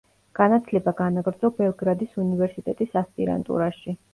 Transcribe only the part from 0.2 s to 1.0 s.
განათლება